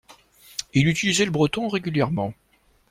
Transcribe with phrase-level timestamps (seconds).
[0.73, 2.33] Il utilisait le breton régulièrement.